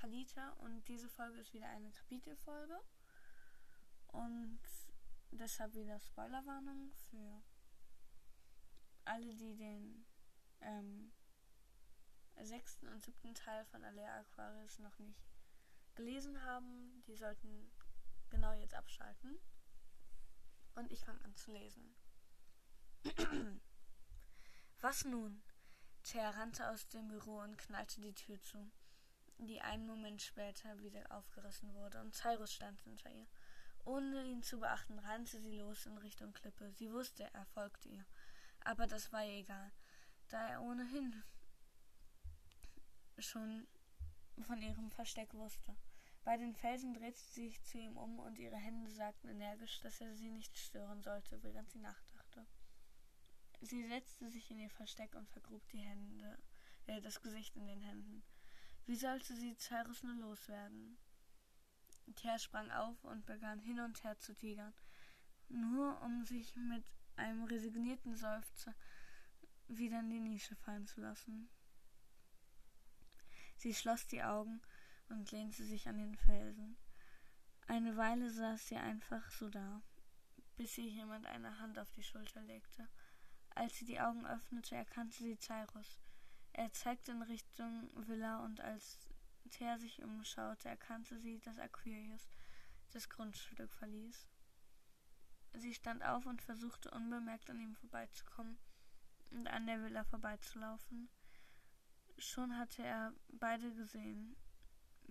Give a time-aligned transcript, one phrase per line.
[0.00, 2.80] Kalita und diese Folge ist wieder eine Kapitelfolge.
[4.08, 4.60] Und
[5.30, 7.42] deshalb wieder Spoilerwarnung für
[9.04, 10.06] alle, die den
[10.60, 11.12] ähm,
[12.42, 15.20] sechsten und siebten Teil von Alea Aquarius noch nicht
[15.94, 17.02] gelesen haben.
[17.06, 17.70] Die sollten
[18.30, 19.38] genau jetzt abschalten.
[20.76, 21.94] Und ich fange an zu lesen.
[24.80, 25.42] Was nun?
[26.02, 28.70] Thea rannte aus dem Büro und knallte die Tür zu,
[29.46, 33.26] die einen Moment später wieder aufgerissen wurde, und Cyrus stand hinter ihr.
[33.84, 36.70] Ohne ihn zu beachten, rannte sie los in Richtung Klippe.
[36.72, 38.04] Sie wusste, er folgte ihr.
[38.60, 39.72] Aber das war ihr egal,
[40.28, 41.22] da er ohnehin
[43.18, 43.66] schon
[44.42, 45.76] von ihrem Versteck wusste.
[46.24, 50.00] Bei den Felsen drehte sie sich zu ihm um und ihre Hände sagten energisch, dass
[50.00, 52.46] er sie nicht stören sollte, während sie nachdachte.
[53.62, 56.38] Sie setzte sich in ihr Versteck und vergrub die Hände,
[56.86, 58.22] äh, das Gesicht in den Händen.
[58.86, 60.98] Wie sollte sie Cyrus nur loswerden?
[62.14, 64.74] Thea sprang auf und begann hin und her zu tigern,
[65.48, 66.84] nur um sich mit
[67.16, 68.74] einem resignierten Seufzer
[69.68, 71.48] wieder in die Nische fallen zu lassen.
[73.56, 74.60] Sie schloss die Augen
[75.08, 76.76] und lehnte sich an den Felsen.
[77.66, 79.82] Eine Weile saß sie einfach so da,
[80.56, 82.88] bis ihr jemand eine Hand auf die Schulter legte.
[83.50, 86.00] Als sie die Augen öffnete, erkannte sie Cyrus.
[86.60, 88.98] Er zeigte in Richtung Villa und als
[89.48, 92.28] Thea sich umschaute, erkannte sie, dass Aquarius
[92.90, 94.28] das Grundstück verließ.
[95.54, 98.58] Sie stand auf und versuchte unbemerkt an ihm vorbeizukommen
[99.30, 101.08] und an der Villa vorbeizulaufen.
[102.18, 104.36] Schon hatte er beide gesehen,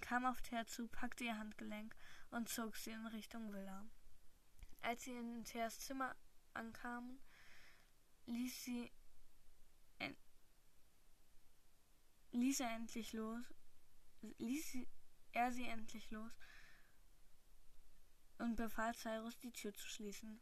[0.00, 1.94] kam auf Thea zu, packte ihr Handgelenk
[2.30, 3.84] und zog sie in Richtung Villa.
[4.80, 6.16] Als sie in Theas Zimmer
[6.54, 7.20] ankamen,
[8.24, 8.90] ließ sie
[12.54, 13.44] ließ er endlich los,
[14.38, 14.86] ließ
[15.32, 16.30] er sie endlich los
[18.38, 20.40] und befahl Cyrus, die Tür zu schließen.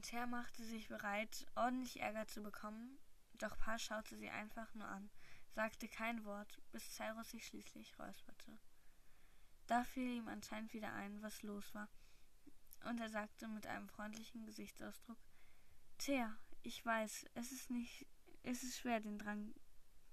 [0.00, 2.98] Ter machte sich bereit, ordentlich Ärger zu bekommen,
[3.34, 5.10] doch Pa schaute sie einfach nur an,
[5.50, 8.58] sagte kein Wort, bis Cyrus sich schließlich räusperte.
[9.66, 11.90] Da fiel ihm anscheinend wieder ein, was los war,
[12.86, 15.18] und er sagte mit einem freundlichen Gesichtsausdruck
[15.98, 18.06] Thea, ich weiß, es ist nicht
[18.44, 19.54] es ist schwer, den Drang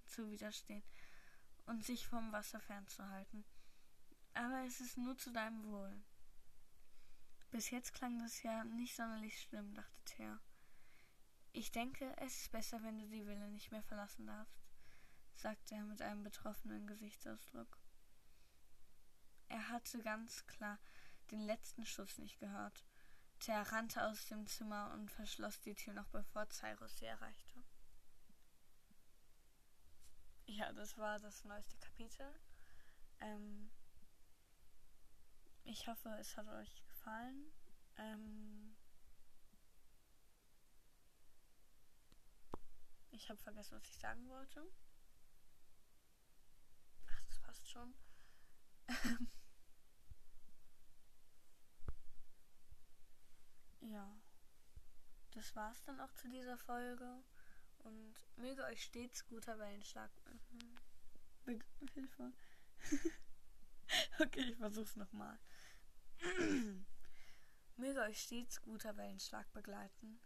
[0.08, 0.84] zu widerstehen
[1.66, 3.44] und sich vom Wasser fernzuhalten.
[4.34, 6.04] Aber es ist nur zu deinem Wohl.
[7.52, 10.40] Bis jetzt klang das ja nicht sonderlich schlimm, dachte Thea.
[11.54, 14.60] Ich denke, es ist besser, wenn du die Villa nicht mehr verlassen darfst,
[15.36, 17.80] sagte er mit einem betroffenen Gesichtsausdruck.
[19.48, 20.80] Er hatte ganz klar
[21.32, 22.86] den letzten Schuss nicht gehört.
[23.40, 27.64] Thea rannte aus dem Zimmer und verschloss die Tür noch bevor Cyrus sie erreichte.
[30.56, 32.34] Ja, das war das neueste Kapitel.
[33.20, 33.70] Ähm,
[35.66, 37.52] ich hoffe, es hat euch gefallen.
[37.98, 38.78] Ähm,
[43.12, 44.66] ich habe vergessen, was ich sagen wollte.
[47.06, 47.94] Ach, das passt schon.
[53.82, 54.18] ja.
[55.32, 57.26] Das war's dann auch zu dieser Folge.
[57.86, 60.10] Und möge euch stets guter Wellenschlag.
[61.46, 61.60] Mhm.
[61.94, 62.34] Hilfe.
[64.20, 65.40] okay, ich versuch's nochmal.
[67.78, 70.20] möge euch stets guter Wellenschlag begleiten